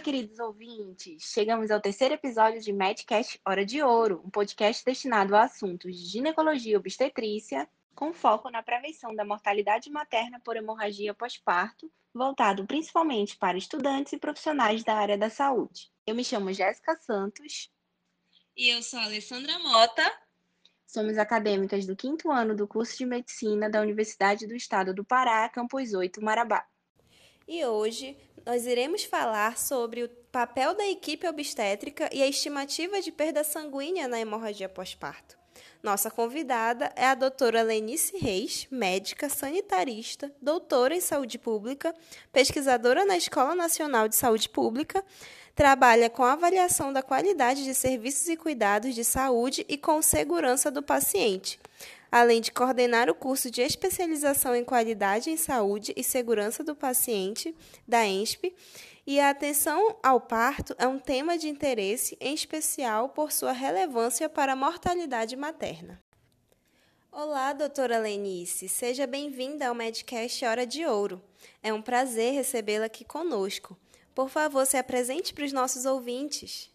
Olá, 0.00 0.04
queridos 0.04 0.38
ouvintes! 0.38 1.24
Chegamos 1.24 1.70
ao 1.70 1.78
terceiro 1.78 2.14
episódio 2.14 2.58
de 2.58 2.72
Medcast 2.72 3.38
Hora 3.44 3.66
de 3.66 3.82
Ouro, 3.82 4.22
um 4.24 4.30
podcast 4.30 4.82
destinado 4.82 5.36
a 5.36 5.42
assuntos 5.42 5.94
de 5.94 6.06
ginecologia 6.06 6.72
e 6.72 6.76
obstetrícia, 6.76 7.68
com 7.94 8.10
foco 8.10 8.48
na 8.48 8.62
prevenção 8.62 9.14
da 9.14 9.26
mortalidade 9.26 9.90
materna 9.90 10.40
por 10.40 10.56
hemorragia 10.56 11.12
pós-parto, 11.12 11.92
voltado 12.14 12.66
principalmente 12.66 13.36
para 13.36 13.58
estudantes 13.58 14.14
e 14.14 14.18
profissionais 14.18 14.82
da 14.82 14.94
área 14.94 15.18
da 15.18 15.28
saúde. 15.28 15.92
Eu 16.06 16.14
me 16.14 16.24
chamo 16.24 16.50
Jéssica 16.50 16.96
Santos. 16.96 17.70
E 18.56 18.70
eu 18.70 18.82
sou 18.82 19.00
a 19.00 19.04
Alessandra 19.04 19.58
Mota. 19.58 20.10
Somos 20.86 21.18
acadêmicas 21.18 21.84
do 21.84 21.94
quinto 21.94 22.30
ano 22.30 22.56
do 22.56 22.66
curso 22.66 22.96
de 22.96 23.04
Medicina 23.04 23.68
da 23.68 23.82
Universidade 23.82 24.46
do 24.46 24.56
Estado 24.56 24.94
do 24.94 25.04
Pará, 25.04 25.46
Campus 25.50 25.92
8, 25.92 26.24
Marabá. 26.24 26.66
E 27.52 27.66
hoje 27.66 28.16
nós 28.46 28.64
iremos 28.64 29.02
falar 29.02 29.58
sobre 29.58 30.04
o 30.04 30.08
papel 30.30 30.72
da 30.72 30.86
equipe 30.86 31.26
obstétrica 31.26 32.08
e 32.12 32.22
a 32.22 32.28
estimativa 32.28 33.02
de 33.02 33.10
perda 33.10 33.42
sanguínea 33.42 34.06
na 34.06 34.20
hemorragia 34.20 34.68
pós-parto. 34.68 35.36
Nossa 35.82 36.12
convidada 36.12 36.92
é 36.94 37.06
a 37.06 37.14
doutora 37.16 37.62
Lenice 37.62 38.16
Reis, 38.16 38.68
médica 38.70 39.28
sanitarista, 39.28 40.32
doutora 40.40 40.94
em 40.94 41.00
saúde 41.00 41.38
pública, 41.38 41.92
pesquisadora 42.32 43.04
na 43.04 43.16
Escola 43.16 43.56
Nacional 43.56 44.06
de 44.06 44.14
Saúde 44.14 44.48
Pública, 44.48 45.04
trabalha 45.52 46.08
com 46.08 46.22
avaliação 46.22 46.92
da 46.92 47.02
qualidade 47.02 47.64
de 47.64 47.74
serviços 47.74 48.28
e 48.28 48.36
cuidados 48.36 48.94
de 48.94 49.02
saúde 49.02 49.66
e 49.68 49.76
com 49.76 50.00
segurança 50.00 50.70
do 50.70 50.84
paciente 50.84 51.58
além 52.10 52.40
de 52.40 52.50
coordenar 52.50 53.08
o 53.08 53.14
curso 53.14 53.50
de 53.50 53.62
especialização 53.62 54.54
em 54.54 54.64
qualidade 54.64 55.30
em 55.30 55.36
saúde 55.36 55.92
e 55.96 56.02
segurança 56.02 56.64
do 56.64 56.74
paciente 56.74 57.54
da 57.86 58.06
ENSP. 58.06 58.54
E 59.06 59.18
a 59.18 59.30
atenção 59.30 59.96
ao 60.02 60.20
parto 60.20 60.74
é 60.78 60.86
um 60.86 60.98
tema 60.98 61.38
de 61.38 61.48
interesse, 61.48 62.16
em 62.20 62.34
especial 62.34 63.08
por 63.08 63.32
sua 63.32 63.52
relevância 63.52 64.28
para 64.28 64.52
a 64.52 64.56
mortalidade 64.56 65.36
materna. 65.36 66.00
Olá, 67.12 67.52
doutora 67.52 67.98
Lenice, 67.98 68.68
seja 68.68 69.06
bem-vinda 69.06 69.66
ao 69.66 69.74
Medcast 69.74 70.44
Hora 70.44 70.64
de 70.64 70.86
Ouro. 70.86 71.20
É 71.60 71.72
um 71.72 71.82
prazer 71.82 72.34
recebê-la 72.34 72.86
aqui 72.86 73.04
conosco. 73.04 73.76
Por 74.14 74.28
favor, 74.28 74.64
se 74.64 74.76
apresente 74.76 75.34
para 75.34 75.44
os 75.44 75.52
nossos 75.52 75.84
ouvintes. 75.86 76.70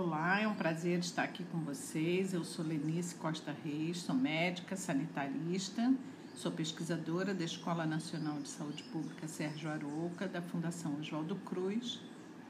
Olá, 0.00 0.40
é 0.40 0.46
um 0.46 0.54
prazer 0.54 1.00
estar 1.00 1.24
aqui 1.24 1.42
com 1.50 1.58
vocês. 1.58 2.32
Eu 2.32 2.44
sou 2.44 2.64
Lenice 2.64 3.16
Costa 3.16 3.52
Reis, 3.64 3.98
sou 3.98 4.14
médica 4.14 4.76
sanitarista, 4.76 5.92
sou 6.36 6.52
pesquisadora 6.52 7.34
da 7.34 7.44
Escola 7.44 7.84
Nacional 7.84 8.38
de 8.38 8.48
Saúde 8.48 8.84
Pública 8.92 9.26
Sérgio 9.26 9.68
Arouca, 9.68 10.28
da 10.28 10.40
Fundação 10.40 10.96
Oswaldo 11.00 11.34
Cruz, 11.44 12.00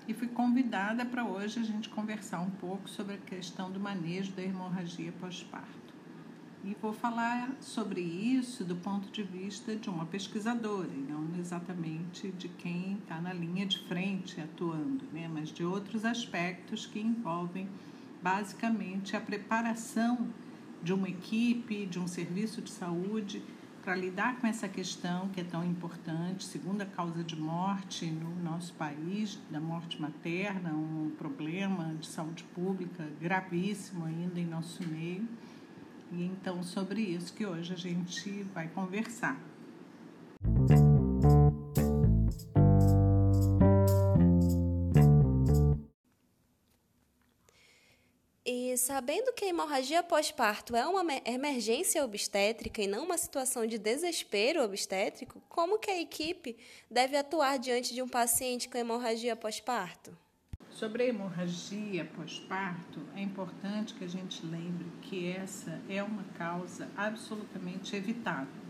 e 0.07 0.13
fui 0.13 0.29
convidada 0.29 1.07
para 1.07 1.25
hoje 1.25 1.59
a 1.59 1.63
gente 1.63 1.89
conversar 1.89 2.41
um 2.41 2.51
pouco 2.51 2.87
sobre 2.87 3.15
a 3.15 3.19
questão 3.19 3.71
do 3.71 3.81
manejo 3.81 4.33
da 4.33 4.43
hemorragia 4.43 5.11
pós-parto. 5.19 5.88
E 6.69 6.77
vou 6.83 6.92
falar 6.92 7.56
sobre 7.62 8.02
isso 8.02 8.62
do 8.62 8.77
ponto 8.77 9.11
de 9.11 9.22
vista 9.22 9.74
de 9.74 9.88
uma 9.88 10.05
pesquisadora, 10.05 10.91
e 10.92 10.98
não 10.98 11.27
exatamente 11.41 12.30
de 12.33 12.47
quem 12.47 12.98
está 13.00 13.19
na 13.22 13.33
linha 13.33 13.64
de 13.64 13.78
frente 13.84 14.38
atuando, 14.38 15.02
né? 15.11 15.30
mas 15.33 15.48
de 15.48 15.64
outros 15.64 16.05
aspectos 16.05 16.84
que 16.84 17.00
envolvem 17.00 17.66
basicamente 18.22 19.16
a 19.16 19.20
preparação 19.20 20.28
de 20.83 20.92
uma 20.92 21.08
equipe, 21.08 21.86
de 21.86 21.98
um 21.98 22.06
serviço 22.06 22.61
de 22.61 22.70
saúde 22.70 23.42
para 23.83 23.96
lidar 23.96 24.39
com 24.39 24.46
essa 24.46 24.69
questão 24.69 25.30
que 25.30 25.41
é 25.41 25.44
tão 25.44 25.64
importante, 25.64 26.44
segunda 26.44 26.84
causa 26.84 27.24
de 27.24 27.34
morte 27.34 28.05
no 28.05 28.42
nosso 28.44 28.74
país, 28.74 29.39
da 29.50 29.58
morte 29.58 29.98
materna, 29.98 30.74
um 30.74 31.12
problema 31.17 31.95
de 31.98 32.07
saúde 32.07 32.45
pública 32.55 33.08
gravíssimo 33.18 34.05
ainda 34.05 34.39
em 34.39 34.45
nosso 34.45 34.86
meio 34.86 35.27
e 36.13 36.24
então 36.24 36.63
sobre 36.63 37.01
isso 37.01 37.33
que 37.35 37.45
hoje 37.45 37.73
a 37.73 37.77
gente 37.77 38.42
vai 38.55 38.69
conversar. 38.69 39.39
E 48.51 48.79
sabendo 48.79 49.33
que 49.35 49.45
a 49.45 49.48
hemorragia 49.48 50.02
pós-parto 50.02 50.74
é 50.74 50.86
uma 50.86 51.05
emergência 51.27 52.02
obstétrica 52.02 52.80
e 52.80 52.86
não 52.86 53.05
uma 53.05 53.19
situação 53.19 53.67
de 53.67 53.77
desespero 53.77 54.63
obstétrico, 54.63 55.42
como 55.51 55.79
que 55.79 55.90
a 55.90 56.01
equipe 56.01 56.57
deve 56.90 57.17
atuar 57.17 57.58
diante 57.58 57.92
de 57.92 58.01
um 58.01 58.08
paciente 58.08 58.67
com 58.67 58.79
hemorragia 58.79 59.36
pós-parto? 59.36 60.17
Sobre 60.78 61.02
a 61.02 61.06
hemorragia 61.06 62.05
pós-parto, 62.05 63.00
é 63.16 63.20
importante 63.20 63.94
que 63.94 64.05
a 64.05 64.08
gente 64.08 64.46
lembre 64.46 64.86
que 65.02 65.27
essa 65.27 65.77
é 65.89 66.00
uma 66.00 66.22
causa 66.39 66.89
absolutamente 66.96 67.96
evitável. 67.96 68.62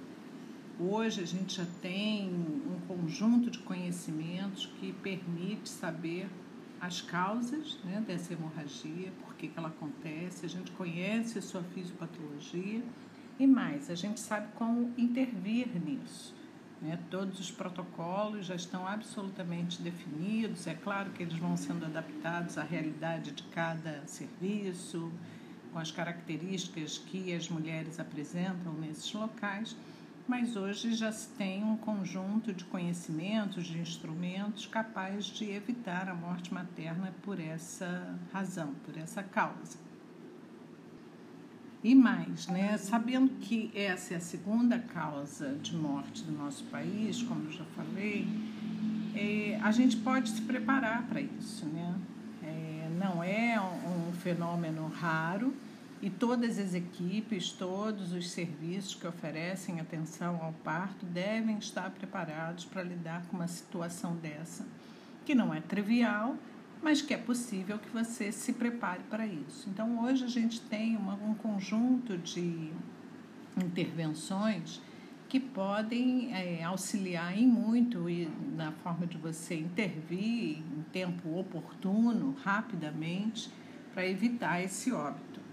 Hoje 0.81 1.23
a 1.23 1.27
gente 1.27 1.57
já 1.57 1.67
tem 1.83 2.31
um 2.31 2.81
conjunto 2.89 3.51
de 3.51 3.59
conhecimentos 3.59 4.65
que 4.81 4.91
permite 4.91 5.69
saber 5.69 6.31
as 6.81 7.03
causas 7.03 7.79
né, 7.85 8.03
dessa 8.07 8.33
hemorragia, 8.33 9.13
por 9.23 9.35
que, 9.35 9.49
que 9.49 9.59
ela 9.59 9.69
acontece, 9.69 10.47
a 10.47 10.49
gente 10.49 10.71
conhece 10.71 11.39
a 11.39 11.43
sua 11.43 11.63
fisiopatologia 11.63 12.83
e 13.39 13.47
mais, 13.47 13.91
a 13.91 13.95
gente 13.95 14.19
sabe 14.19 14.51
como 14.55 14.95
intervir 14.97 15.69
nisso. 15.79 16.38
Né? 16.81 16.99
Todos 17.11 17.41
os 17.41 17.51
protocolos 17.51 18.47
já 18.47 18.55
estão 18.55 18.87
absolutamente 18.87 19.83
definidos, 19.83 20.67
é 20.67 20.75
claro 20.75 21.11
que 21.11 21.23
eles 21.23 21.37
vão 21.37 21.57
sendo 21.57 21.85
adaptados 21.85 22.57
à 22.57 22.63
realidade 22.63 23.33
de 23.33 23.43
cada 23.45 24.07
serviço, 24.07 25.13
com 25.73 25.79
as 25.79 25.91
características 25.91 26.99
que 26.99 27.35
as 27.35 27.49
mulheres 27.49 27.99
apresentam 27.99 28.73
nesses 28.75 29.13
locais, 29.13 29.77
mas 30.27 30.57
hoje 30.57 30.95
já 30.95 31.11
se 31.11 31.29
tem 31.31 31.65
um 31.65 31.77
conjunto 31.77 32.53
de 32.53 32.65
conhecimentos, 32.65 33.67
de 33.67 33.79
instrumentos 33.79 34.67
capazes 34.67 35.27
de 35.27 35.51
evitar 35.51 36.09
a 36.09 36.15
morte 36.15 36.53
materna 36.53 37.15
por 37.23 37.41
essa 37.41 38.19
razão, 38.33 38.75
por 38.85 38.97
essa 38.97 39.23
causa. 39.23 39.88
E 41.83 41.95
mais, 41.95 42.49
né, 42.49 42.77
sabendo 42.77 43.29
que 43.41 43.71
essa 43.73 44.15
é 44.15 44.17
a 44.17 44.21
segunda 44.21 44.79
causa 44.79 45.55
de 45.63 45.77
morte 45.77 46.25
do 46.25 46.33
nosso 46.33 46.65
país, 46.65 47.23
como 47.23 47.45
eu 47.45 47.53
já 47.53 47.65
falei, 47.77 48.27
é, 49.15 49.61
a 49.63 49.71
gente 49.71 49.97
pode 49.99 50.29
se 50.31 50.43
preparar 50.43 51.05
para 51.05 51.21
isso. 51.21 51.67
Né? 51.67 51.95
É, 52.43 52.91
não 52.99 53.23
é 53.23 53.61
um, 53.61 54.09
um 54.09 54.13
fenômeno 54.13 54.89
raro 54.89 55.55
e 56.01 56.09
todas 56.11 56.59
as 56.59 56.75
equipes, 56.75 57.51
todos 57.51 58.13
os 58.13 58.31
serviços 58.31 58.95
que 58.95 59.07
oferecem 59.07 59.81
atenção 59.81 60.41
ao 60.43 60.53
parto 60.65 61.05
devem 61.07 61.59
estar 61.59 61.91
preparados 61.91 62.65
para 62.65 62.83
lidar 62.83 63.23
com 63.27 63.37
uma 63.37 63.49
situação 63.49 64.15
dessa, 64.17 64.67
que 65.25 65.35
não 65.35 65.53
é 65.53 65.61
trivial, 65.61 66.37
mas 66.83 67.03
que 67.03 67.13
é 67.13 67.19
possível 67.19 67.79
que 67.79 67.89
você 67.91 68.31
se 68.31 68.53
prepare 68.53 69.03
para 69.11 69.27
isso. 69.27 69.69
Então, 69.69 70.05
hoje 70.05 70.25
a 70.25 70.29
gente 70.29 70.61
tem 70.61 70.97
uma, 70.97 71.15
um 71.15 71.35
conjunto 71.35 72.17
de 72.17 72.71
intervenções 73.57 74.81
que 75.29 75.39
podem 75.39 76.33
é, 76.35 76.65
auxiliar 76.65 77.37
em 77.37 77.47
muito 77.47 78.09
e 78.09 78.31
na 78.57 78.73
forma 78.73 79.07
de 79.07 79.19
você 79.19 79.57
intervir 79.57 80.59
em 80.59 80.85
tempo 80.91 81.39
oportuno, 81.39 82.35
rapidamente, 82.43 83.51
para 83.93 84.07
evitar 84.07 84.63
esse 84.63 84.91
óbito. 84.91 85.48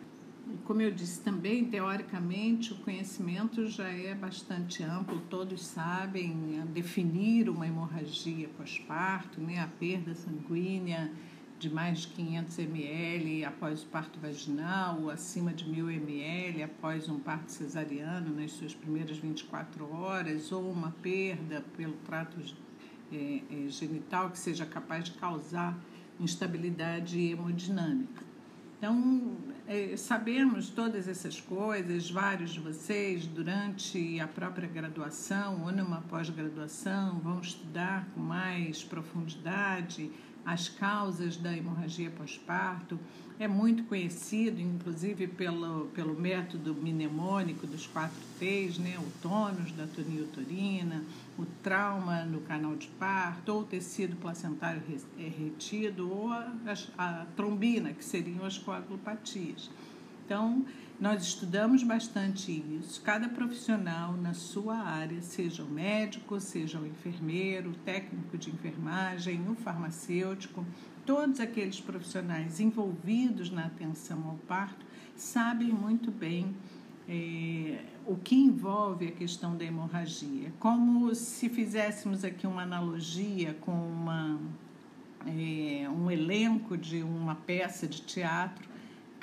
Como 0.63 0.81
eu 0.81 0.91
disse 0.91 1.21
também, 1.21 1.65
teoricamente, 1.65 2.73
o 2.73 2.77
conhecimento 2.77 3.67
já 3.67 3.87
é 3.87 4.13
bastante 4.13 4.83
amplo, 4.83 5.19
todos 5.29 5.65
sabem 5.65 6.61
definir 6.73 7.49
uma 7.49 7.65
hemorragia 7.67 8.47
pós-parto, 8.57 9.41
né, 9.41 9.59
a 9.59 9.67
perda 9.67 10.13
sanguínea 10.13 11.11
de 11.57 11.69
mais 11.69 11.99
de 11.99 12.09
500 12.09 12.59
ml 12.59 13.45
após 13.45 13.83
o 13.83 13.87
parto 13.87 14.19
vaginal, 14.19 15.09
acima 15.09 15.53
de 15.53 15.67
1000 15.67 15.89
ml 15.89 16.63
após 16.63 17.07
um 17.09 17.19
parto 17.19 17.51
cesariano 17.51 18.35
nas 18.35 18.51
suas 18.51 18.73
primeiras 18.73 19.17
24 19.17 19.91
horas, 19.93 20.51
ou 20.51 20.69
uma 20.69 20.91
perda 21.01 21.63
pelo 21.75 21.93
trato 22.05 22.37
é, 23.11 23.41
é, 23.49 23.69
genital 23.69 24.29
que 24.29 24.37
seja 24.37 24.65
capaz 24.65 25.05
de 25.05 25.11
causar 25.11 25.79
instabilidade 26.19 27.19
hemodinâmica. 27.19 28.23
Então, 28.77 29.37
é, 29.67 29.97
sabemos 29.97 30.69
todas 30.69 31.07
essas 31.07 31.41
coisas, 31.41 32.09
vários 32.09 32.51
de 32.51 32.59
vocês, 32.59 33.25
durante 33.25 34.19
a 34.19 34.27
própria 34.27 34.67
graduação 34.67 35.63
ou 35.63 35.71
numa 35.71 36.01
pós-graduação, 36.01 37.19
vão 37.19 37.39
estudar 37.39 38.07
com 38.13 38.19
mais 38.19 38.83
profundidade 38.83 40.11
as 40.45 40.69
causas 40.69 41.37
da 41.37 41.55
hemorragia 41.55 42.11
pós-parto, 42.11 42.99
é 43.37 43.47
muito 43.47 43.83
conhecido, 43.83 44.61
inclusive 44.61 45.27
pelo, 45.27 45.87
pelo 45.87 46.13
método 46.13 46.73
mnemônico 46.73 47.67
dos 47.67 47.85
quatro 47.87 48.21
T's, 48.39 48.77
né? 48.77 48.97
o 48.97 49.21
tônus 49.21 49.71
da 49.73 49.87
toniotorina, 49.87 51.03
o 51.37 51.45
trauma 51.61 52.23
no 52.23 52.39
canal 52.41 52.75
de 52.75 52.87
parto, 52.87 53.51
ou 53.51 53.63
tecido 53.63 54.15
placentário 54.15 54.81
é, 55.19 55.23
retido, 55.23 56.09
ou 56.09 56.31
a, 56.31 56.53
a, 56.97 57.21
a 57.21 57.25
trombina, 57.35 57.91
que 57.91 58.05
seriam 58.05 58.45
as 58.45 58.57
coagulopatias. 58.57 59.69
Então, 60.25 60.65
nós 60.99 61.23
estudamos 61.23 61.83
bastante 61.83 62.51
isso. 62.79 63.01
Cada 63.01 63.27
profissional 63.27 64.13
na 64.13 64.33
sua 64.33 64.77
área, 64.77 65.21
seja 65.21 65.63
o 65.63 65.69
médico, 65.69 66.39
seja 66.39 66.79
o 66.79 66.87
enfermeiro, 66.87 67.71
o 67.71 67.75
técnico 67.75 68.37
de 68.37 68.49
enfermagem, 68.49 69.41
o 69.49 69.55
farmacêutico, 69.55 70.65
todos 71.05 71.39
aqueles 71.39 71.81
profissionais 71.81 72.59
envolvidos 72.59 73.51
na 73.51 73.65
atenção 73.65 74.23
ao 74.25 74.37
parto 74.47 74.85
sabem 75.15 75.69
muito 75.69 76.11
bem 76.11 76.55
é, 77.07 77.83
o 78.05 78.15
que 78.15 78.35
envolve 78.35 79.07
a 79.07 79.11
questão 79.11 79.55
da 79.55 79.65
hemorragia. 79.65 80.51
Como 80.59 81.13
se 81.13 81.49
fizéssemos 81.49 82.23
aqui 82.23 82.47
uma 82.47 82.63
analogia 82.63 83.53
com 83.61 83.71
uma, 83.71 84.39
é, 85.27 85.89
um 85.89 86.09
elenco 86.09 86.77
de 86.77 87.03
uma 87.03 87.35
peça 87.35 87.85
de 87.85 88.01
teatro 88.01 88.74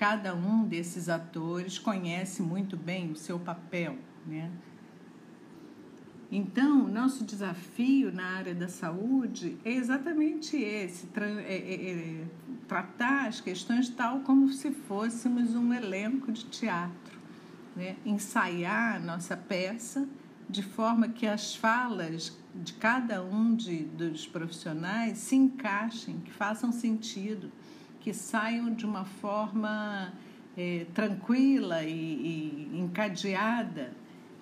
cada 0.02 0.34
um 0.34 0.64
desses 0.64 1.08
atores 1.08 1.78
conhece 1.78 2.42
muito 2.42 2.76
bem 2.76 3.12
o 3.12 3.14
seu 3.14 3.38
papel, 3.38 3.96
né? 4.26 4.50
Então, 6.28 6.88
nosso 6.88 7.22
desafio 7.22 8.12
na 8.12 8.24
área 8.30 8.52
da 8.52 8.66
saúde 8.66 9.56
é 9.64 9.70
exatamente 9.70 10.56
esse: 10.56 11.06
tra 11.06 11.24
é, 11.24 11.54
é, 11.54 11.90
é, 11.92 12.24
tratar 12.66 13.28
as 13.28 13.40
questões 13.40 13.88
tal 13.90 14.22
como 14.22 14.52
se 14.52 14.72
fôssemos 14.72 15.54
um 15.54 15.72
elenco 15.72 16.32
de 16.32 16.46
teatro, 16.46 17.16
né? 17.76 17.94
ensaiar 18.04 18.96
a 18.96 18.98
nossa 18.98 19.36
peça 19.36 20.08
de 20.50 20.64
forma 20.64 21.10
que 21.10 21.28
as 21.28 21.54
falas 21.54 22.36
de 22.56 22.72
cada 22.72 23.22
um 23.22 23.54
de, 23.54 23.84
dos 23.84 24.26
profissionais 24.26 25.18
se 25.18 25.36
encaixem, 25.36 26.18
que 26.18 26.32
façam 26.32 26.72
sentido 26.72 27.52
que 28.02 28.12
saiam 28.12 28.74
de 28.74 28.84
uma 28.84 29.04
forma 29.04 30.12
é, 30.56 30.86
tranquila 30.92 31.84
e, 31.84 32.70
e 32.72 32.78
encadeada. 32.80 33.92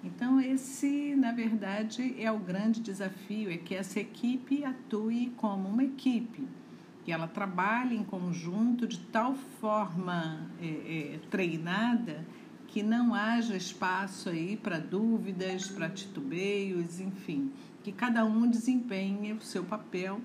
Então, 0.03 0.41
esse, 0.41 1.15
na 1.15 1.31
verdade, 1.31 2.17
é 2.19 2.33
o 2.33 2.39
grande 2.39 2.81
desafio: 2.81 3.53
é 3.53 3.59
que 3.59 3.75
essa 3.75 4.01
equipe 4.01 4.65
atue 4.65 5.33
como 5.37 5.69
uma 5.69 5.85
equipe, 5.85 6.49
que 7.05 7.13
ela 7.13 7.29
trabalhe 7.29 7.95
em 7.95 8.03
conjunto 8.03 8.87
de 8.87 8.99
tal 8.99 9.35
forma 9.61 10.51
é, 10.61 11.15
é, 11.15 11.21
treinada 11.31 12.25
que 12.67 12.85
não 12.85 13.13
haja 13.13 13.57
espaço 13.57 14.29
aí 14.29 14.57
para 14.57 14.79
dúvidas, 14.79 15.69
para 15.69 15.91
titubeios, 15.91 17.01
enfim, 17.01 17.51
que 17.83 17.91
cada 17.91 18.25
um 18.25 18.49
desempenhe 18.49 19.33
o 19.33 19.41
seu 19.41 19.65
papel 19.65 20.21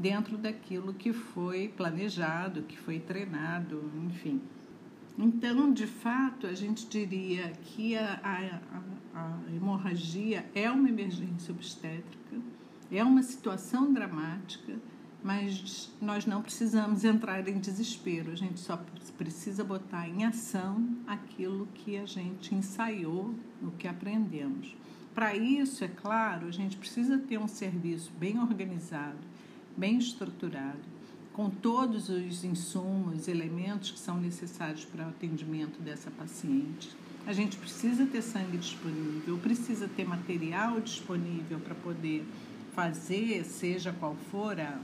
dentro 0.00 0.38
daquilo 0.38 0.94
que 0.94 1.12
foi 1.12 1.68
planejado, 1.68 2.62
que 2.62 2.76
foi 2.76 2.98
treinado, 2.98 3.90
enfim. 4.06 4.40
Então, 5.18 5.70
de 5.72 5.86
fato, 5.86 6.46
a 6.46 6.54
gente 6.54 6.86
diria 6.86 7.52
que 7.62 7.96
a, 7.96 8.18
a, 8.22 9.18
a 9.20 9.54
hemorragia 9.54 10.48
é 10.54 10.70
uma 10.70 10.88
emergência 10.88 11.52
obstétrica, 11.52 12.36
é 12.90 13.04
uma 13.04 13.22
situação 13.22 13.92
dramática, 13.92 14.78
mas 15.22 15.92
nós 16.00 16.24
não 16.24 16.40
precisamos 16.40 17.04
entrar 17.04 17.46
em 17.46 17.58
desespero, 17.58 18.32
a 18.32 18.34
gente 18.34 18.58
só 18.58 18.82
precisa 19.18 19.62
botar 19.62 20.08
em 20.08 20.24
ação 20.24 20.96
aquilo 21.06 21.68
que 21.74 21.98
a 21.98 22.06
gente 22.06 22.54
ensaiou, 22.54 23.34
o 23.62 23.70
que 23.72 23.86
aprendemos. 23.86 24.74
Para 25.14 25.36
isso, 25.36 25.84
é 25.84 25.88
claro, 25.88 26.46
a 26.46 26.50
gente 26.50 26.78
precisa 26.78 27.18
ter 27.18 27.38
um 27.38 27.48
serviço 27.48 28.10
bem 28.18 28.40
organizado, 28.40 29.18
bem 29.80 29.96
estruturado, 29.96 30.78
com 31.32 31.48
todos 31.48 32.10
os 32.10 32.44
insumos, 32.44 33.26
elementos 33.28 33.90
que 33.90 33.98
são 33.98 34.20
necessários 34.20 34.84
para 34.84 35.06
o 35.06 35.08
atendimento 35.08 35.80
dessa 35.80 36.10
paciente. 36.10 36.90
A 37.26 37.32
gente 37.32 37.56
precisa 37.56 38.04
ter 38.04 38.20
sangue 38.20 38.58
disponível, 38.58 39.38
precisa 39.38 39.88
ter 39.88 40.06
material 40.06 40.80
disponível 40.80 41.58
para 41.60 41.74
poder 41.74 42.26
fazer, 42.74 43.42
seja 43.44 43.90
qual 43.90 44.14
for 44.30 44.60
a, 44.60 44.78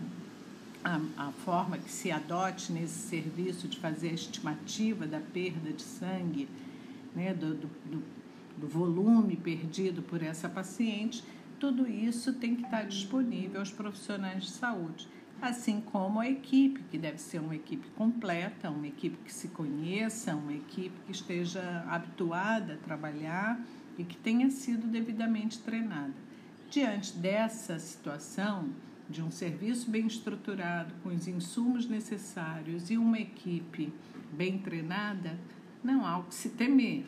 a, 0.82 1.00
a, 1.18 1.32
forma 1.44 1.76
que 1.76 1.90
se 1.90 2.10
adote 2.10 2.72
nesse 2.72 3.08
serviço 3.08 3.68
de 3.68 3.78
fazer 3.78 4.08
a 4.08 4.14
estimativa 4.14 5.06
da 5.06 5.20
perda 5.20 5.72
de 5.72 5.82
sangue, 5.82 6.48
né, 7.14 7.34
do, 7.34 7.54
do, 7.54 7.68
do, 8.58 8.66
volume 8.66 9.36
perdido 9.36 10.00
por 10.00 10.22
essa 10.22 10.48
paciente 10.48 11.22
tudo 11.58 11.86
isso 11.86 12.32
tem 12.34 12.54
que 12.54 12.64
estar 12.64 12.82
disponível 12.82 13.60
aos 13.60 13.70
profissionais 13.70 14.44
de 14.44 14.50
saúde, 14.50 15.08
assim 15.40 15.80
como 15.80 16.20
a 16.20 16.28
equipe, 16.28 16.82
que 16.90 16.98
deve 16.98 17.18
ser 17.18 17.40
uma 17.40 17.54
equipe 17.54 17.88
completa, 17.90 18.70
uma 18.70 18.86
equipe 18.86 19.16
que 19.24 19.32
se 19.32 19.48
conheça, 19.48 20.34
uma 20.34 20.52
equipe 20.52 20.94
que 21.06 21.12
esteja 21.12 21.84
habituada 21.88 22.74
a 22.74 22.78
trabalhar 22.78 23.60
e 23.98 24.04
que 24.04 24.16
tenha 24.16 24.50
sido 24.50 24.86
devidamente 24.86 25.58
treinada. 25.58 26.14
Diante 26.70 27.16
dessa 27.16 27.78
situação, 27.78 28.68
de 29.08 29.22
um 29.22 29.30
serviço 29.30 29.90
bem 29.90 30.06
estruturado, 30.06 30.92
com 31.02 31.10
os 31.10 31.28
insumos 31.28 31.88
necessários 31.88 32.90
e 32.90 32.98
uma 32.98 33.18
equipe 33.18 33.92
bem 34.32 34.58
treinada, 34.58 35.38
não 35.82 36.04
há 36.04 36.18
o 36.18 36.24
que 36.24 36.34
se 36.34 36.50
temer. 36.50 37.06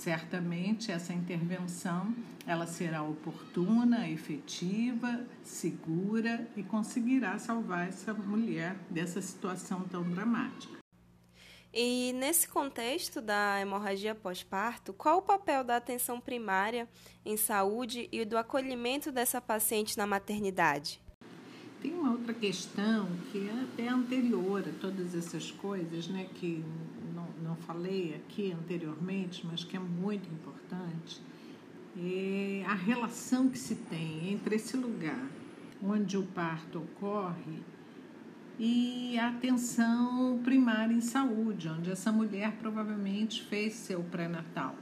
Certamente 0.00 0.90
essa 0.90 1.12
intervenção 1.12 2.14
ela 2.46 2.66
será 2.66 3.02
oportuna, 3.02 4.08
efetiva, 4.08 5.26
segura 5.44 6.48
e 6.56 6.62
conseguirá 6.62 7.38
salvar 7.38 7.86
essa 7.86 8.14
mulher 8.14 8.76
dessa 8.88 9.20
situação 9.20 9.82
tão 9.82 10.02
dramática. 10.02 10.78
E 11.70 12.14
nesse 12.14 12.48
contexto 12.48 13.20
da 13.20 13.60
hemorragia 13.60 14.14
pós-parto, 14.14 14.94
qual 14.94 15.18
o 15.18 15.22
papel 15.22 15.62
da 15.62 15.76
atenção 15.76 16.18
primária 16.18 16.88
em 17.22 17.36
saúde 17.36 18.08
e 18.10 18.24
do 18.24 18.38
acolhimento 18.38 19.12
dessa 19.12 19.38
paciente 19.38 19.98
na 19.98 20.06
maternidade? 20.06 20.98
Tem 21.80 21.94
uma 21.94 22.12
outra 22.12 22.34
questão 22.34 23.08
que 23.32 23.48
é 23.48 23.62
até 23.62 23.88
anterior 23.88 24.62
a 24.68 24.80
todas 24.80 25.14
essas 25.14 25.50
coisas, 25.50 26.08
né, 26.08 26.28
que 26.34 26.62
não, 27.14 27.26
não 27.42 27.56
falei 27.56 28.14
aqui 28.14 28.52
anteriormente, 28.52 29.46
mas 29.46 29.64
que 29.64 29.76
é 29.76 29.80
muito 29.80 30.28
importante, 30.28 31.20
é 31.96 32.64
a 32.66 32.74
relação 32.74 33.48
que 33.48 33.58
se 33.58 33.74
tem 33.74 34.30
entre 34.30 34.56
esse 34.56 34.76
lugar 34.76 35.26
onde 35.82 36.18
o 36.18 36.22
parto 36.22 36.78
ocorre 36.78 37.62
e 38.58 39.18
a 39.18 39.28
atenção 39.28 40.38
primária 40.44 40.92
em 40.92 41.00
saúde, 41.00 41.66
onde 41.66 41.90
essa 41.90 42.12
mulher 42.12 42.52
provavelmente 42.60 43.42
fez 43.44 43.72
seu 43.72 44.02
pré-natal. 44.02 44.76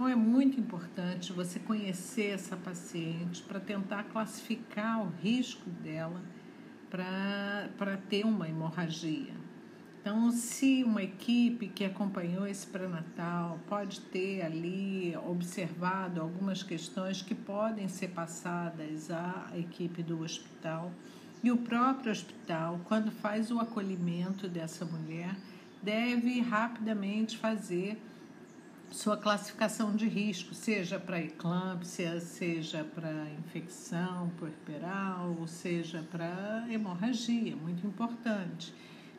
Então 0.00 0.08
é 0.08 0.16
muito 0.16 0.58
importante 0.58 1.30
você 1.30 1.58
conhecer 1.58 2.30
essa 2.30 2.56
paciente 2.56 3.42
para 3.42 3.60
tentar 3.60 4.04
classificar 4.04 5.02
o 5.02 5.10
risco 5.22 5.68
dela 5.68 6.22
para 6.88 7.98
ter 8.08 8.24
uma 8.24 8.48
hemorragia. 8.48 9.34
Então, 10.00 10.30
se 10.30 10.82
uma 10.84 11.02
equipe 11.02 11.68
que 11.68 11.84
acompanhou 11.84 12.46
esse 12.46 12.66
pré-natal 12.66 13.60
pode 13.68 14.00
ter 14.00 14.40
ali 14.40 15.14
observado 15.18 16.22
algumas 16.22 16.62
questões 16.62 17.20
que 17.20 17.34
podem 17.34 17.86
ser 17.86 18.08
passadas 18.08 19.10
à 19.10 19.50
equipe 19.54 20.02
do 20.02 20.22
hospital, 20.22 20.90
e 21.44 21.52
o 21.52 21.58
próprio 21.58 22.10
hospital, 22.10 22.80
quando 22.84 23.10
faz 23.10 23.50
o 23.50 23.58
acolhimento 23.58 24.48
dessa 24.48 24.86
mulher, 24.86 25.36
deve 25.82 26.40
rapidamente 26.40 27.36
fazer 27.36 28.00
sua 28.90 29.16
classificação 29.16 29.94
de 29.94 30.08
risco, 30.08 30.52
seja 30.52 30.98
para 30.98 31.20
eclâmpsia, 31.20 32.20
seja 32.20 32.84
para 32.84 33.26
infecção 33.38 34.30
puerperal, 34.38 35.36
seja 35.46 36.04
para 36.10 36.66
hemorragia, 36.68 37.54
muito 37.54 37.86
importante. 37.86 38.74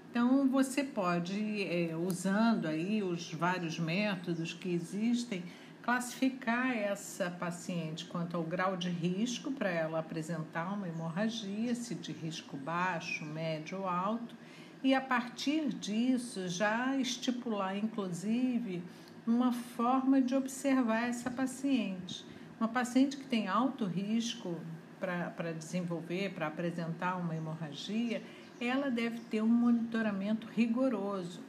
Então 0.09 0.47
você 0.49 0.83
pode, 0.83 1.63
é, 1.63 1.95
usando 1.95 2.67
aí 2.67 3.01
os 3.01 3.33
vários 3.33 3.79
métodos 3.79 4.53
que 4.53 4.73
existem, 4.73 5.41
classificar 5.81 6.75
essa 6.75 7.31
paciente 7.31 8.05
quanto 8.05 8.35
ao 8.35 8.43
grau 8.43 8.75
de 8.75 8.89
risco 8.89 9.51
para 9.51 9.69
ela 9.69 9.99
apresentar 9.99 10.73
uma 10.73 10.87
hemorragia, 10.87 11.73
se 11.73 11.95
de 11.95 12.11
risco 12.11 12.57
baixo, 12.57 13.25
médio 13.25 13.79
ou 13.79 13.87
alto, 13.87 14.35
e 14.83 14.93
a 14.93 15.01
partir 15.01 15.69
disso 15.69 16.47
já 16.49 16.97
estipular, 16.97 17.77
inclusive, 17.77 18.83
uma 19.25 19.51
forma 19.51 20.21
de 20.21 20.35
observar 20.35 21.07
essa 21.07 21.29
paciente. 21.29 22.25
Uma 22.59 22.67
paciente 22.67 23.17
que 23.17 23.25
tem 23.25 23.47
alto 23.47 23.85
risco 23.85 24.55
para 24.99 25.51
desenvolver, 25.51 26.33
para 26.33 26.47
apresentar 26.47 27.15
uma 27.17 27.35
hemorragia, 27.35 28.21
ela 28.59 28.91
deve 28.91 29.19
ter 29.21 29.41
um 29.41 29.47
monitoramento 29.47 30.47
rigoroso. 30.47 31.41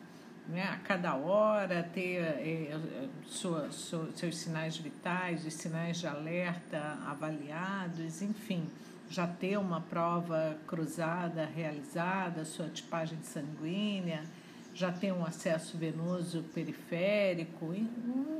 né, 0.49 0.65
a 0.65 0.77
cada 0.77 1.15
hora, 1.15 1.83
ter 1.83 2.17
é, 2.21 3.09
sua, 3.27 3.71
sua, 3.71 4.11
seus 4.13 4.37
sinais 4.37 4.77
vitais, 4.77 5.47
os 5.47 5.55
sinais 5.55 5.99
de 5.99 6.07
alerta 6.07 6.99
avaliados, 7.07 8.23
enfim, 8.23 8.67
já 9.09 9.27
ter 9.27 9.59
uma 9.59 9.81
prova 9.81 10.57
cruzada 10.67 11.45
realizada, 11.47 12.45
sua 12.45 12.69
tipagem 12.69 13.19
sanguínea, 13.23 14.25
já 14.75 14.91
ter 14.91 15.13
um 15.13 15.25
acesso 15.25 15.77
venoso 15.77 16.45
periférico, 16.55 17.75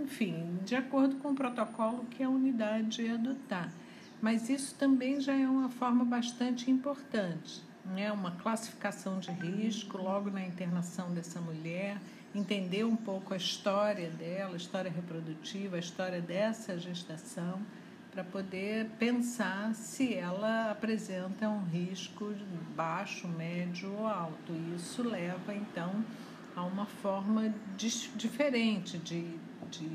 enfim, 0.03 0.59
de 0.65 0.75
acordo 0.75 1.17
com 1.17 1.31
o 1.31 1.35
protocolo 1.35 2.05
que 2.07 2.23
a 2.23 2.29
unidade 2.29 3.09
adotar. 3.09 3.73
Mas 4.21 4.49
isso 4.49 4.75
também 4.77 5.21
já 5.21 5.35
é 5.35 5.47
uma 5.47 5.69
forma 5.69 6.05
bastante 6.05 6.71
importante 6.71 7.63
né, 7.85 8.13
uma 8.13 8.33
classificação 8.33 9.19
de 9.19 9.31
risco 9.31 9.99
logo 9.99 10.31
na 10.31 10.45
internação 10.45 11.13
dessa 11.13 11.41
mulher, 11.41 11.99
entender 12.35 12.85
um 12.85 12.97
pouco 12.97 13.35
a 13.35 13.37
história 13.37 14.09
dela, 14.11 14.55
a 14.55 14.57
história 14.57 14.91
reprodutiva, 14.91 15.77
a 15.77 15.79
história 15.79 16.21
dessa 16.21 16.79
gestação, 16.79 17.61
para 18.13 18.23
poder 18.23 18.91
pensar 18.99 19.75
se 19.75 20.15
ela 20.15 20.71
apresenta 20.71 21.49
um 21.49 21.65
risco 21.65 22.35
baixo, 22.77 23.27
médio 23.27 23.91
ou 23.99 24.07
alto. 24.07 24.53
E 24.53 24.77
isso 24.77 25.03
leva 25.03 25.55
então 25.55 26.05
a 26.55 26.63
uma 26.63 26.85
forma 26.85 27.53
diferente 27.75 28.99
de, 28.99 29.39
de 29.71 29.89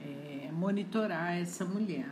é, 0.00 0.50
monitorar 0.50 1.38
essa 1.38 1.64
mulher. 1.64 2.10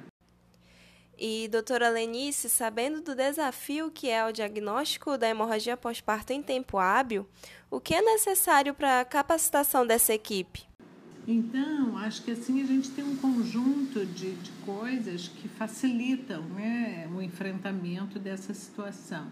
E, 1.18 1.48
doutora 1.48 1.88
Lenice, 1.88 2.48
sabendo 2.48 3.00
do 3.00 3.14
desafio 3.14 3.90
que 3.90 4.08
é 4.08 4.24
o 4.24 4.32
diagnóstico 4.32 5.18
da 5.18 5.28
hemorragia 5.28 5.76
pós-parto 5.76 6.32
em 6.32 6.42
tempo 6.42 6.78
hábil, 6.78 7.26
o 7.70 7.80
que 7.80 7.94
é 7.94 8.02
necessário 8.02 8.74
para 8.74 9.00
a 9.00 9.04
capacitação 9.04 9.84
dessa 9.84 10.12
equipe? 10.12 10.68
Então, 11.26 11.98
acho 11.98 12.22
que 12.22 12.30
assim 12.30 12.62
a 12.62 12.66
gente 12.66 12.90
tem 12.90 13.04
um 13.04 13.16
conjunto 13.16 14.06
de, 14.06 14.34
de 14.34 14.50
coisas 14.64 15.28
que 15.28 15.48
facilitam 15.48 16.42
né, 16.42 17.08
o 17.12 17.20
enfrentamento 17.20 18.18
dessa 18.18 18.54
situação 18.54 19.26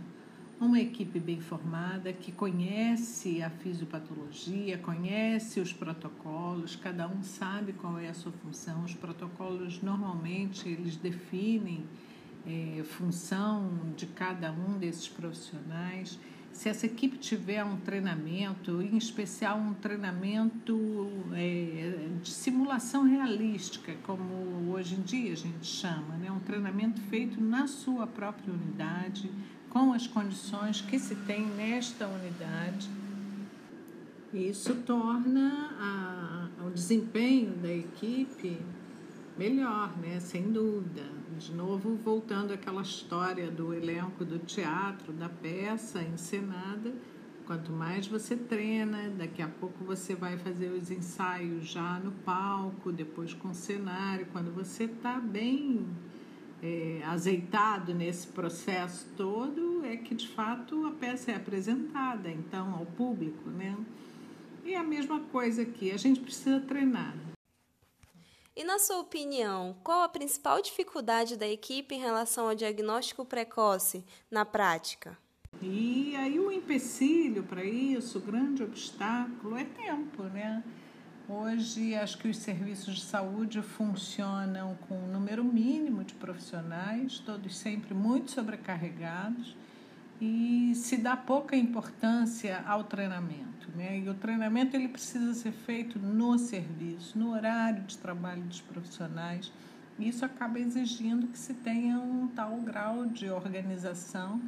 uma 0.61 0.81
equipe 0.81 1.19
bem 1.19 1.41
formada 1.41 2.13
que 2.13 2.31
conhece 2.33 3.43
a 3.43 3.51
fisiopatologia, 3.51 4.79
conhece 4.79 5.61
os 5.61 5.73
protocolos, 5.73 6.77
cada 6.77 7.09
um 7.09 7.23
sabe 7.23 7.73
qual 7.73 7.99
é 7.99 8.09
a 8.09 8.15
sua 8.15 8.33
função. 8.33 8.85
Os 8.85 8.95
protocolos 8.95 9.83
normalmente 9.83 10.69
eles 10.69 10.97
definem 10.97 11.85
é, 12.47 12.83
função 12.85 13.71
de 13.97 14.07
cada 14.07 14.53
um 14.53 14.79
desses 14.79 15.09
profissionais. 15.09 16.19
Se 16.55 16.69
essa 16.69 16.87
equipe 16.87 17.19
tiver 17.19 17.65
um 17.65 17.77
treinamento, 17.79 18.81
em 18.81 18.97
especial 18.97 19.59
um 19.59 19.75
treinamento 19.75 21.11
é, 21.33 22.09
de 22.23 22.31
simulação 22.31 23.03
realística, 23.03 23.93
como 24.05 24.73
hoje 24.73 24.95
em 24.95 25.03
dia 25.03 25.33
a 25.33 25.37
gente 25.37 25.67
chama, 25.67 26.15
né? 26.17 26.31
um 26.31 26.39
treinamento 26.39 27.01
feito 27.03 27.41
na 27.43 27.67
sua 27.67 28.07
própria 28.07 28.55
unidade, 28.55 29.29
com 29.69 29.93
as 29.93 30.07
condições 30.07 30.81
que 30.81 30.97
se 30.97 31.17
tem 31.17 31.45
nesta 31.45 32.07
unidade. 32.07 32.89
Isso 34.33 34.77
torna 34.77 36.51
a, 36.61 36.65
o 36.65 36.71
desempenho 36.71 37.51
da 37.57 37.73
equipe 37.73 38.61
melhor, 39.37 39.93
né? 39.99 40.21
sem 40.21 40.53
dúvida. 40.53 41.13
De 41.38 41.52
novo, 41.52 41.97
voltando 41.97 42.52
àquela 42.52 42.83
história 42.83 43.50
do 43.50 43.75
elenco 43.75 44.25
do 44.25 44.38
teatro, 44.38 45.12
da 45.12 45.28
peça 45.28 46.02
encenada, 46.02 46.93
quanto 47.47 47.73
mais 47.73 48.07
você 48.07 48.37
treina, 48.37 49.11
daqui 49.11 49.43
a 49.43 49.49
pouco 49.49 49.85
você 49.85 50.14
vai 50.14 50.37
fazer 50.38 50.69
os 50.69 50.90
ensaios 50.90 51.66
já 51.66 51.99
no 51.99 52.12
palco, 52.12 52.93
depois 52.93 53.35
com 53.35 53.49
o 53.49 53.54
cenário, 53.54 54.26
quando 54.33 54.54
você 54.54 54.85
está 54.85 55.19
bem 55.19 55.87
é, 56.62 57.02
azeitado 57.04 57.93
nesse 57.93 58.26
processo 58.28 59.07
todo 59.16 59.85
é 59.85 59.97
que 59.97 60.14
de 60.14 60.28
fato 60.28 60.87
a 60.87 60.93
peça 60.93 61.33
é 61.33 61.37
apresentada 61.37 62.31
então 62.31 62.73
ao 62.75 62.87
público, 62.87 63.50
né? 63.50 63.76
E 64.64 64.75
a 64.75 64.83
mesma 64.83 65.21
coisa 65.21 65.61
aqui, 65.61 65.90
a 65.90 65.99
gente 65.99 66.21
precisa 66.21 66.59
treinar. 66.59 67.34
E 68.57 68.63
na 68.63 68.79
sua 68.79 69.01
opinião, 69.01 69.75
qual 69.83 70.03
a 70.03 70.09
principal 70.09 70.63
dificuldade 70.63 71.37
da 71.37 71.47
equipe 71.47 71.97
em 71.97 71.99
relação 71.99 72.49
ao 72.49 72.55
diagnóstico 72.55 73.25
precoce 73.25 74.05
na 74.31 74.45
prática? 74.45 75.19
E 75.61 76.15
aí 76.15 76.39
o 76.39 76.53
empecilho 76.53 77.43
para 77.43 77.65
isso, 77.65 78.19
o 78.19 78.21
grande 78.21 78.63
obstáculo 78.63 79.57
é 79.57 79.65
tempo, 79.65 80.23
né? 80.25 80.63
Hoje, 81.29 81.97
acho 81.97 82.17
que 82.19 82.29
os 82.29 82.37
serviços 82.37 82.97
de 82.97 83.05
saúde 83.05 83.61
funcionam 83.61 84.77
com 84.87 84.95
um 84.95 85.11
número 85.11 85.43
mínimo 85.43 86.05
de 86.05 86.15
profissionais, 86.15 87.19
todos 87.19 87.57
sempre 87.57 87.93
muito 87.93 88.31
sobrecarregados, 88.31 89.57
e 90.21 90.73
se 90.77 90.97
dá 90.97 91.17
pouca 91.17 91.57
importância 91.57 92.63
ao 92.67 92.85
treinamento. 92.85 93.54
Né? 93.71 94.00
E 94.00 94.09
o 94.09 94.14
treinamento 94.14 94.76
ele 94.76 94.88
precisa 94.88 95.35
ser 95.35 95.52
feito 95.52 95.99
no 95.99 96.38
serviço, 96.38 97.18
no 97.18 97.33
horário 97.33 97.83
de 97.83 97.99
trabalho 97.99 98.42
dos 98.42 98.61
profissionais. 98.61 99.52
E 99.99 100.09
isso 100.09 100.25
acaba 100.25 100.59
exigindo 100.59 101.28
que 101.28 101.38
se 101.38 101.54
tenha 101.54 101.99
um 101.99 102.28
tal 102.28 102.56
grau 102.59 103.06
de 103.06 103.30
organização 103.30 104.40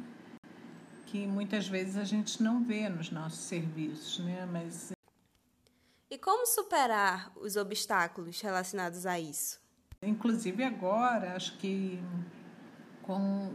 que 1.05 1.25
muitas 1.25 1.67
vezes 1.67 1.95
a 1.95 2.03
gente 2.03 2.43
não 2.43 2.61
vê 2.61 2.89
nos 2.89 3.09
nossos 3.09 3.39
serviços, 3.39 4.19
né? 4.19 4.45
Mas 4.51 4.91
e 6.09 6.17
como 6.17 6.45
superar 6.45 7.31
os 7.35 7.57
obstáculos 7.57 8.39
relacionados 8.39 9.05
a 9.05 9.19
isso? 9.19 9.59
Inclusive 10.01 10.63
agora, 10.63 11.35
acho 11.35 11.57
que 11.57 12.01
com 13.01 13.51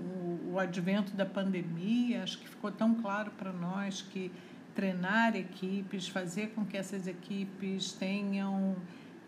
o 0.50 0.59
advento 0.59 1.12
da 1.14 1.25
pandemia, 1.25 2.23
acho 2.23 2.38
que 2.38 2.49
ficou 2.49 2.71
tão 2.71 2.95
claro 2.95 3.31
para 3.33 3.52
nós 3.52 4.02
que 4.02 4.31
treinar 4.75 5.37
equipes, 5.37 6.09
fazer 6.09 6.49
com 6.55 6.64
que 6.64 6.76
essas 6.76 7.07
equipes 7.07 7.93
tenham 7.93 8.76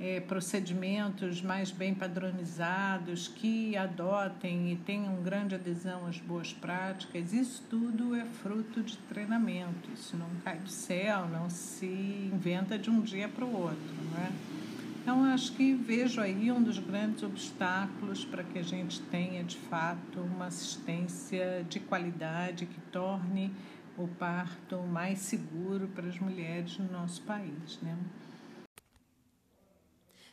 é, 0.01 0.21
procedimentos 0.21 1.41
mais 1.41 1.71
bem 1.71 1.95
padronizados, 1.95 3.29
que 3.29 3.77
adotem 3.77 4.73
e 4.73 4.77
tenham 4.77 5.23
grande 5.23 5.55
adesão 5.55 6.07
às 6.07 6.19
boas 6.19 6.53
práticas, 6.53 7.33
isso 7.33 7.63
tudo 7.71 8.15
é 8.15 8.25
fruto 8.25 8.83
de 8.83 8.97
treinamento. 8.97 9.89
Isso 9.95 10.17
não 10.17 10.29
cai 10.45 10.59
do 10.59 10.69
céu, 10.69 11.29
não 11.29 11.49
se 11.49 11.87
inventa 11.87 12.79
de 12.79 12.91
um 12.91 13.01
dia 13.01 13.29
para 13.29 13.45
o 13.45 13.57
outro. 13.57 13.95
É? 14.19 14.33
Então, 15.03 15.23
acho 15.25 15.53
que 15.53 15.75
vejo 15.75 16.19
aí 16.21 16.51
um 16.51 16.63
dos 16.63 16.79
grandes 16.79 17.23
obstáculos 17.23 18.25
para 18.25 18.43
que 18.43 18.59
a 18.59 18.63
gente 18.63 19.01
tenha, 19.03 19.45
de 19.45 19.57
fato, 19.57 20.19
uma 20.19 20.47
assistência 20.47 21.65
de 21.69 21.79
qualidade 21.79 22.65
que 22.65 22.81
torne 22.91 23.53
o 23.97 24.09
parto 24.09 24.79
mais 24.79 25.21
seguro 25.21 25.89
para 25.89 26.09
as 26.09 26.19
mulheres 26.19 26.79
no 26.79 26.91
nosso 26.91 27.23
país. 27.23 27.79
Né? 27.81 27.97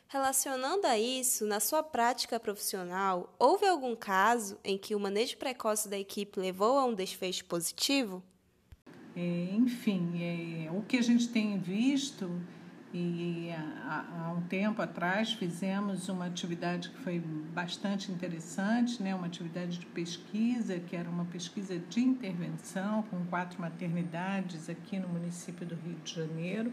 Relacionando 0.08 0.86
a 0.86 0.98
isso, 0.98 1.46
na 1.46 1.58
sua 1.58 1.82
prática 1.82 2.38
profissional, 2.38 3.34
houve 3.38 3.66
algum 3.66 3.96
caso 3.96 4.58
em 4.62 4.76
que 4.76 4.94
o 4.94 5.00
manejo 5.00 5.38
precoce 5.38 5.88
da 5.88 5.98
equipe 5.98 6.38
levou 6.38 6.78
a 6.78 6.84
um 6.84 6.94
desfecho 6.94 7.44
positivo? 7.46 8.22
É, 9.16 9.48
enfim, 9.52 10.66
é, 10.66 10.70
o 10.70 10.82
que 10.82 10.98
a 10.98 11.02
gente 11.02 11.28
tem 11.28 11.58
visto, 11.58 12.30
e 12.94 13.50
há, 13.86 14.34
um 14.36 14.42
tempo 14.42 14.82
atrás 14.82 15.32
fizemos 15.32 16.08
uma 16.08 16.26
atividade 16.26 16.90
que 16.90 16.98
foi 16.98 17.18
bastante 17.18 18.12
interessante, 18.12 19.02
né? 19.02 19.14
uma 19.14 19.26
atividade 19.26 19.78
de 19.78 19.86
pesquisa, 19.86 20.78
que 20.78 20.94
era 20.94 21.08
uma 21.08 21.24
pesquisa 21.24 21.78
de 21.78 22.00
intervenção 22.00 23.02
com 23.04 23.24
quatro 23.26 23.60
maternidades 23.60 24.68
aqui 24.68 24.98
no 24.98 25.08
município 25.08 25.66
do 25.66 25.74
Rio 25.74 25.96
de 26.04 26.14
Janeiro 26.14 26.72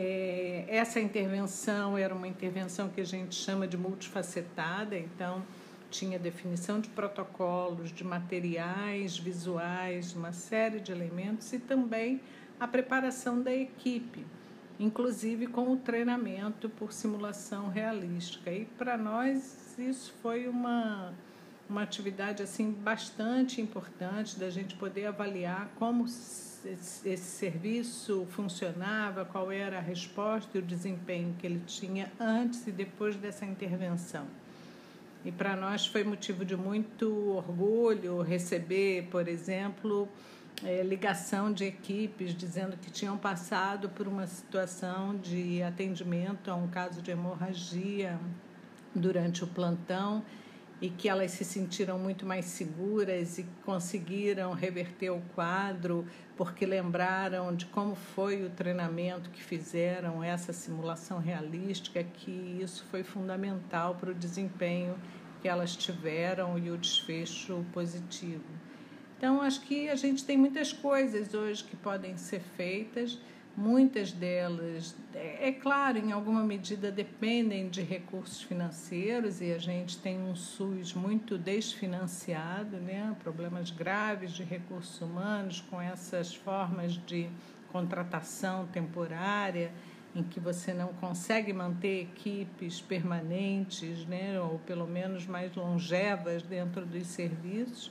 é, 0.00 0.64
essa 0.68 1.00
intervenção 1.00 1.98
era 1.98 2.14
uma 2.14 2.28
intervenção 2.28 2.88
que 2.88 3.00
a 3.00 3.04
gente 3.04 3.34
chama 3.34 3.66
de 3.66 3.76
multifacetada, 3.76 4.96
então 4.96 5.42
tinha 5.90 6.18
definição 6.18 6.80
de 6.80 6.88
protocolos, 6.90 7.90
de 7.90 8.04
materiais 8.04 9.18
visuais, 9.18 10.14
uma 10.14 10.32
série 10.32 10.78
de 10.78 10.92
elementos 10.92 11.52
e 11.52 11.58
também 11.58 12.20
a 12.60 12.68
preparação 12.68 13.42
da 13.42 13.52
equipe, 13.52 14.24
inclusive 14.78 15.46
com 15.46 15.72
o 15.72 15.76
treinamento 15.76 16.68
por 16.68 16.92
simulação 16.92 17.68
realística. 17.68 18.50
E 18.50 18.64
para 18.64 18.96
nós 18.96 19.76
isso 19.78 20.12
foi 20.22 20.48
uma 20.48 21.12
uma 21.68 21.82
atividade 21.82 22.42
assim 22.42 22.70
bastante 22.72 23.60
importante 23.60 24.38
da 24.38 24.48
gente 24.48 24.74
poder 24.76 25.06
avaliar 25.06 25.68
como 25.78 26.06
esse, 26.06 27.16
serviço 27.18 28.26
funcionava, 28.30 29.24
qual 29.24 29.52
era 29.52 29.78
a 29.78 29.80
resposta 29.80 30.56
e 30.56 30.60
o 30.60 30.64
desempenho 30.64 31.34
que 31.38 31.46
ele 31.46 31.62
tinha 31.66 32.10
antes 32.18 32.66
e 32.66 32.72
depois 32.72 33.16
dessa 33.16 33.44
intervenção. 33.44 34.26
E 35.24 35.30
para 35.30 35.54
nós 35.54 35.86
foi 35.86 36.02
motivo 36.04 36.44
de 36.44 36.56
muito 36.56 37.06
orgulho 37.28 38.22
receber, 38.22 39.08
por 39.10 39.28
exemplo, 39.28 40.08
é, 40.64 40.82
ligação 40.82 41.52
de 41.52 41.64
equipes 41.64 42.34
dizendo 42.34 42.76
que 42.76 42.90
tinham 42.90 43.16
passado 43.16 43.88
por 43.88 44.08
uma 44.08 44.26
situação 44.26 45.16
de 45.16 45.62
atendimento 45.62 46.50
a 46.50 46.54
um 46.54 46.68
caso 46.68 47.00
de 47.00 47.10
hemorragia 47.10 48.18
durante 48.94 49.44
o 49.44 49.46
plantão 49.46 50.24
e 50.80 50.88
que 50.88 51.08
elas 51.08 51.32
se 51.32 51.44
sentiram 51.44 51.98
muito 51.98 52.24
mais 52.24 52.44
seguras 52.44 53.38
e 53.38 53.46
conseguiram 53.64 54.52
reverter 54.52 55.10
o 55.10 55.20
quadro 55.34 56.06
porque 56.36 56.64
lembraram 56.64 57.54
de 57.54 57.66
como 57.66 57.96
foi 57.96 58.44
o 58.44 58.50
treinamento 58.50 59.28
que 59.30 59.42
fizeram, 59.42 60.22
essa 60.22 60.52
simulação 60.52 61.18
realística, 61.18 62.02
que 62.04 62.30
isso 62.62 62.84
foi 62.90 63.02
fundamental 63.02 63.96
para 63.96 64.10
o 64.10 64.14
desempenho 64.14 64.96
que 65.40 65.48
elas 65.48 65.74
tiveram 65.74 66.56
e 66.58 66.70
o 66.70 66.78
desfecho 66.78 67.64
positivo. 67.72 68.67
Então, 69.18 69.42
acho 69.42 69.60
que 69.62 69.90
a 69.90 69.96
gente 69.96 70.24
tem 70.24 70.38
muitas 70.38 70.72
coisas 70.72 71.34
hoje 71.34 71.62
que 71.64 71.76
podem 71.76 72.16
ser 72.16 72.40
feitas 72.56 73.18
Muitas 73.60 74.12
delas, 74.12 74.94
é, 75.12 75.48
é 75.48 75.52
claro, 75.52 75.98
em 75.98 76.12
alguma 76.12 76.44
medida 76.44 76.92
dependem 76.92 77.68
de 77.68 77.82
recursos 77.82 78.40
financeiros 78.40 79.40
e 79.40 79.52
a 79.52 79.58
gente 79.58 79.98
tem 79.98 80.16
um 80.16 80.36
SUS 80.36 80.94
muito 80.94 81.36
desfinanciado, 81.36 82.76
né? 82.76 83.16
problemas 83.20 83.72
graves 83.72 84.30
de 84.30 84.44
recursos 84.44 85.00
humanos 85.00 85.60
com 85.60 85.82
essas 85.82 86.32
formas 86.32 86.92
de 87.04 87.28
contratação 87.72 88.64
temporária 88.68 89.72
em 90.14 90.22
que 90.22 90.38
você 90.38 90.72
não 90.72 90.92
consegue 90.92 91.52
manter 91.52 92.02
equipes 92.02 92.80
permanentes, 92.80 94.06
né, 94.06 94.40
ou 94.40 94.60
pelo 94.60 94.86
menos 94.86 95.26
mais 95.26 95.52
longevas 95.56 96.44
dentro 96.44 96.86
dos 96.86 97.08
serviços. 97.08 97.90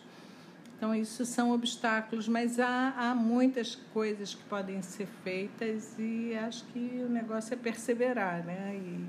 Então, 0.78 0.94
isso 0.94 1.26
são 1.26 1.52
obstáculos, 1.52 2.28
mas 2.28 2.60
há, 2.60 2.94
há 2.96 3.16
muitas 3.16 3.76
coisas 3.76 4.36
que 4.36 4.44
podem 4.44 4.80
ser 4.84 5.08
feitas 5.24 5.96
e 5.98 6.36
acho 6.36 6.64
que 6.66 7.04
o 7.04 7.10
negócio 7.10 7.56
é 7.56 7.58
perseverar, 7.58 8.46
né? 8.46 8.76
E, 8.76 9.08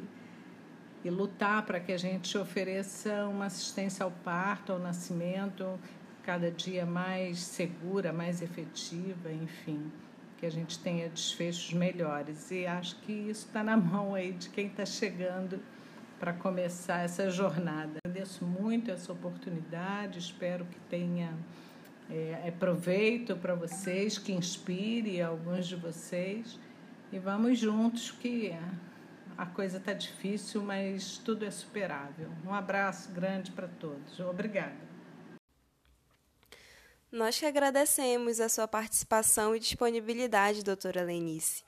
e 1.04 1.10
lutar 1.10 1.66
para 1.66 1.78
que 1.78 1.92
a 1.92 1.98
gente 1.98 2.38
ofereça 2.38 3.26
uma 3.26 3.44
assistência 3.46 4.02
ao 4.02 4.10
parto, 4.10 4.72
ao 4.72 4.78
nascimento, 4.78 5.78
cada 6.22 6.50
dia 6.50 6.86
mais 6.86 7.40
segura, 7.40 8.14
mais 8.14 8.40
efetiva, 8.40 9.30
enfim, 9.30 9.92
que 10.38 10.46
a 10.46 10.50
gente 10.50 10.78
tenha 10.78 11.06
desfechos 11.10 11.74
melhores. 11.74 12.50
E 12.50 12.66
acho 12.66 12.96
que 13.00 13.12
isso 13.12 13.46
está 13.46 13.62
na 13.62 13.76
mão 13.76 14.14
aí 14.14 14.32
de 14.32 14.48
quem 14.48 14.68
está 14.68 14.86
chegando 14.86 15.60
para 16.18 16.32
começar 16.32 17.04
essa 17.04 17.30
jornada. 17.30 17.98
Agradeço 18.04 18.44
muito 18.44 18.90
essa 18.90 19.12
oportunidade, 19.12 20.18
espero 20.18 20.64
que 20.64 20.78
tenha 20.90 21.32
é, 22.10 22.42
é 22.46 22.50
proveito 22.50 23.36
para 23.36 23.54
vocês, 23.54 24.18
que 24.18 24.32
inspire 24.32 25.20
alguns 25.20 25.66
de 25.66 25.76
vocês. 25.76 26.58
E 27.12 27.18
vamos 27.18 27.58
juntos, 27.58 28.10
que 28.10 28.54
a 29.36 29.46
coisa 29.46 29.78
está 29.78 29.92
difícil, 29.92 30.62
mas 30.62 31.18
tudo 31.18 31.44
é 31.44 31.50
superável. 31.50 32.30
Um 32.44 32.52
abraço 32.52 33.10
grande 33.12 33.50
para 33.50 33.68
todos. 33.68 34.18
Obrigada. 34.20 34.88
Nós 37.10 37.38
que 37.38 37.46
agradecemos 37.46 38.38
a 38.40 38.48
sua 38.50 38.68
participação 38.68 39.56
e 39.56 39.60
disponibilidade, 39.60 40.62
doutora 40.62 41.02
Lenice. 41.02 41.67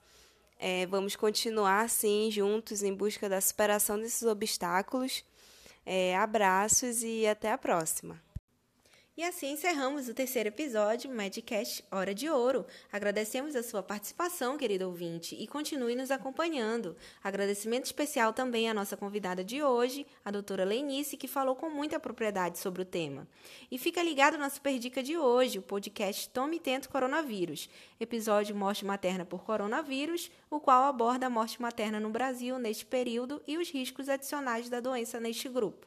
É, 0.63 0.85
vamos 0.85 1.17
continuar, 1.17 1.89
sim, 1.89 2.31
juntos 2.31 2.83
em 2.83 2.95
busca 2.95 3.31
da 3.31 3.41
superação 3.41 3.99
desses 3.99 4.23
obstáculos. 4.25 5.25
É, 5.87 6.15
abraços 6.19 7.03
e 7.03 7.27
até 7.27 7.51
a 7.51 7.57
próxima. 7.57 8.21
E 9.21 9.23
assim 9.23 9.53
encerramos 9.53 10.09
o 10.09 10.15
terceiro 10.15 10.49
episódio 10.49 11.15
Madcast 11.15 11.85
Hora 11.91 12.15
de 12.15 12.31
Ouro. 12.31 12.65
Agradecemos 12.91 13.55
a 13.55 13.63
sua 13.63 13.83
participação, 13.83 14.57
querido 14.57 14.87
ouvinte, 14.87 15.37
e 15.39 15.47
continue 15.47 15.95
nos 15.95 16.11
acompanhando. 16.11 16.97
Agradecimento 17.23 17.85
especial 17.85 18.33
também 18.33 18.71
à 18.71 18.73
nossa 18.73 18.97
convidada 18.97 19.45
de 19.45 19.63
hoje, 19.63 20.07
a 20.25 20.31
doutora 20.31 20.65
Lenice, 20.65 21.19
que 21.19 21.29
falou 21.29 21.55
com 21.55 21.69
muita 21.69 22.01
propriedade 22.01 22.59
sobre 22.59 22.81
o 22.81 22.85
tema. 22.87 23.29
E 23.71 23.77
fica 23.77 24.03
ligado 24.03 24.39
na 24.39 24.49
Super 24.49 24.79
Dica 24.79 25.03
de 25.03 25.19
hoje, 25.19 25.59
o 25.59 25.63
podcast 25.63 26.31
Tome 26.31 26.59
Tento 26.59 26.89
Coronavírus, 26.89 27.69
episódio 28.01 28.57
Morte 28.57 28.87
Materna 28.87 29.27
por 29.27 29.45
Coronavírus, 29.45 30.31
o 30.49 30.59
qual 30.59 30.85
aborda 30.85 31.27
a 31.27 31.31
morte 31.31 31.61
materna 31.61 32.01
no 32.01 32.09
Brasil 32.09 32.59
neste 32.59 32.87
período 32.87 33.43
e 33.47 33.59
os 33.59 33.71
riscos 33.71 34.09
adicionais 34.09 34.71
da 34.71 34.81
doença 34.81 35.21
neste 35.21 35.47
grupo. 35.47 35.87